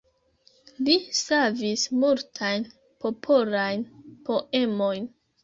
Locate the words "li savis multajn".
0.85-2.65